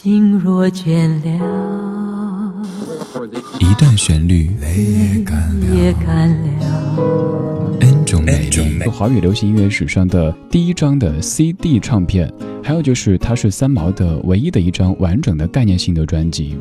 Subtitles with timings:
[0.00, 2.54] 心若倦了，
[3.58, 6.46] 一段旋律也干了。
[8.30, 12.30] 丽，华语流行音乐史上的第一张的 CD 唱片，
[12.62, 16.56] 还有就是它是三毛的唯一的一张完整的概念性的专辑。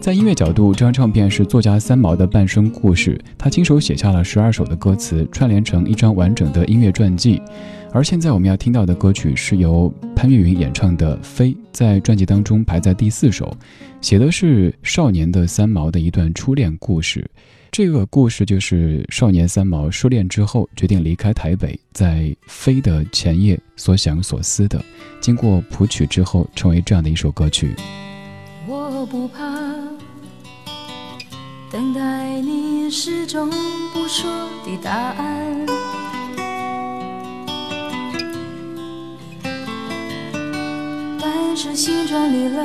[0.00, 7.42] 在音乐角度，这张唱片是作家三毛的半生故事，他亲手写下了十二首的歌词，串联成一张完整的音乐传记。
[7.90, 13.52] 而现在我们要听到的歌曲是由潘越云演唱的《飞》，在专辑当中排在第四首，
[14.00, 17.28] 写的是少年的三毛的一段初恋故事。
[17.70, 24.84] 这个故事就是少年三毛失恋之后决定离开台北，在飞的前夜所想所思的，
[25.20, 27.74] 经过谱曲之后成为这样的一首歌曲。
[28.66, 29.44] 我不怕
[31.70, 33.48] 等待你始终
[33.92, 34.28] 不说
[34.64, 35.66] 的答案。
[41.60, 42.62] 是心转离了，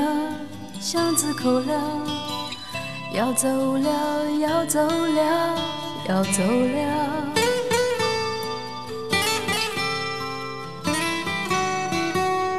[0.79, 2.12] 巷子口了，
[3.13, 5.55] 要走了，要走了，
[6.09, 6.81] 要走了。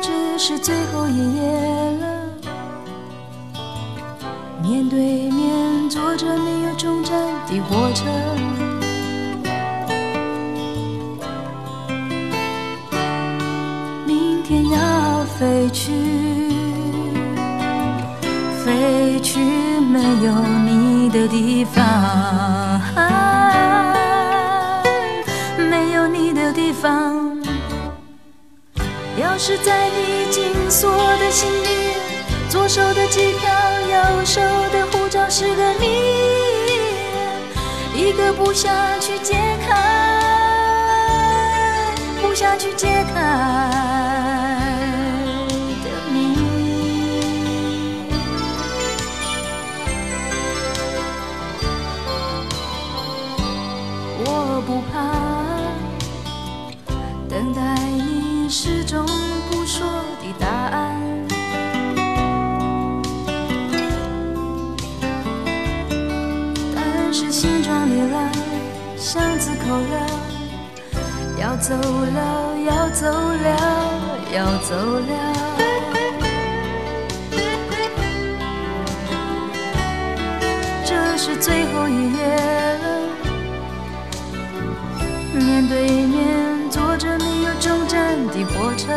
[0.01, 1.43] 这是最后一夜
[1.98, 2.06] 了，
[4.62, 7.12] 面对面坐着没有终站
[7.48, 8.05] 的火车，
[14.06, 15.91] 明天要飞去。
[18.65, 19.41] 飞去
[19.95, 20.33] 没有
[20.64, 22.81] 你的地方，
[25.56, 27.39] 没有你的地方。
[29.17, 31.95] 钥匙在你紧锁的心里，
[32.48, 33.48] 左手的机票，
[33.92, 34.41] 右手
[34.72, 35.87] 的护照是个谜，
[37.95, 39.77] 一个不想去解开，
[42.20, 43.53] 不想去解开。
[71.54, 73.47] 要走了，要走了，
[74.34, 75.12] 要走了。
[80.84, 82.26] 这是最后一夜
[82.82, 82.87] 了，
[85.32, 88.91] 面对面坐着没有终站的火车。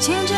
[0.00, 0.37] 牵着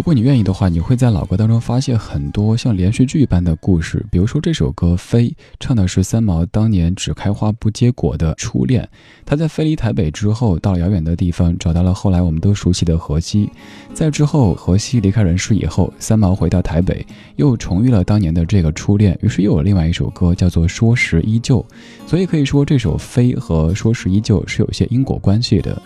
[0.00, 4.02] 如果你愿意的话，你会在老歌当中发现很多像连续剧般的故事。
[4.10, 5.28] 比如说这首歌《飞》，
[5.60, 8.88] 唱的是三毛当年只开花不结果的初恋。
[9.26, 13.50] 他在飞离台北之后，到遥远的地方，找到了后来我们都熟悉的荷西。
[13.92, 17.06] 在之后，荷西离开人世以后，三毛回到台北，
[17.36, 21.58] 又重遇了当年的这个初恋，于是又有另外一首歌叫做《说时依旧》。
[22.08, 25.82] 所以可以说，这首《飞》和《说时依旧》是有些因果关系的。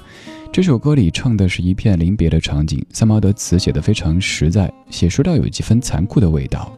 [0.54, 6.72] 这首歌里唱的是一片临别的场景，三毛的词写得非常实在，写实到有几分残酷的味道。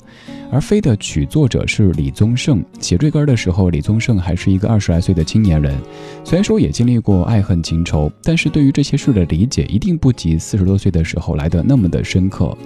[0.50, 5.78] 而《飞》的曲作者是李宗盛，写这歌的时候，李宗盛还是一个二十来岁的青年人。
[6.25, 12.56] 虽然说也经历过爱恨情仇，但是对于这些事的理解一定不及四十多岁的时候来的那么的深刻。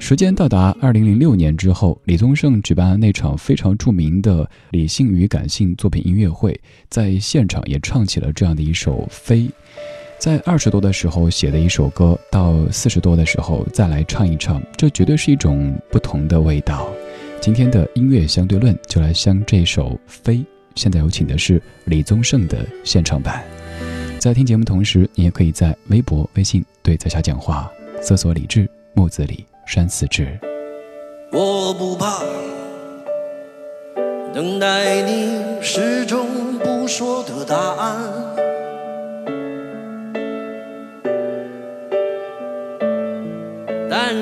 [0.00, 9.42] 时间到达二零零六年之后，李宗盛举办了那场非常著名的理性与感性作品音乐会，在现场也唱起了这样的一首《飞》。
[10.18, 16.88] 在二十多的时候写的一首歌，到四十多的时候再来唱一唱，这绝对是一种不同的味道。
[17.40, 20.34] 今天的音乐相对论就来相这首《飞》。
[20.74, 23.44] 现在有请的是李宗盛的现场版。
[24.18, 27.70] 在听节目同时，你也可以在微博、微信对在下讲话，
[28.02, 30.36] 搜索“李志木子李山寺志”。
[31.30, 32.24] 我不怕
[34.34, 37.96] 等待你始终不说的答案，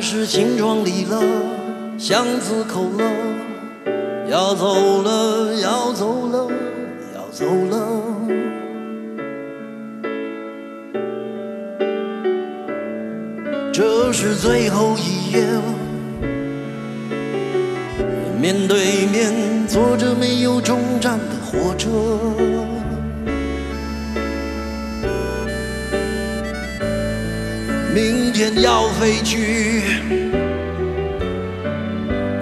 [0.09, 1.21] 是新装离了，
[1.99, 3.05] 箱子口了，
[4.31, 6.49] 要走了，要走了，
[7.13, 7.89] 要走了。
[13.73, 15.45] 这是最后一夜。
[18.41, 21.91] 面对面坐着没有终站的火车，
[28.37, 29.81] 天要飞去，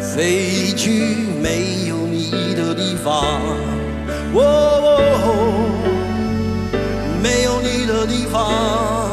[0.00, 0.90] 飞去
[1.40, 3.40] 没有你的地方，
[4.34, 5.70] 哦，
[7.22, 9.03] 没有你的地方，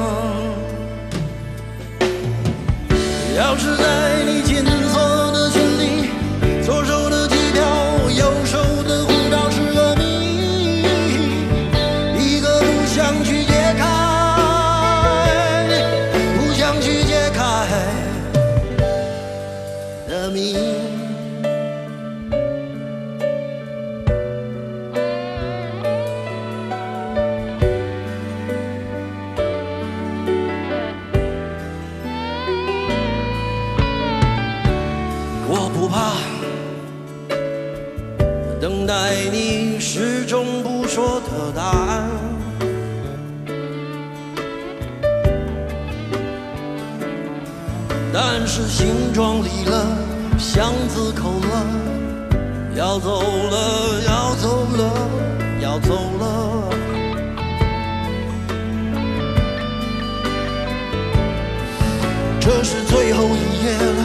[35.94, 35.98] 我
[38.62, 42.10] 等待你始终不说的答案，
[48.14, 49.86] 但是行装离了，
[50.40, 51.66] 箱子扣了，
[52.76, 55.10] 要走了，要走了。
[55.62, 56.26] 要走了。
[62.40, 64.01] 这是最后一夜了。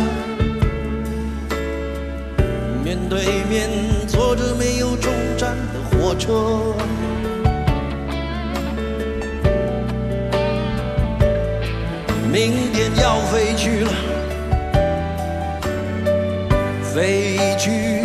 [4.06, 6.75] 坐着没有终站的火车。
[12.31, 13.91] 明天要飞去了
[16.82, 17.95] 飞去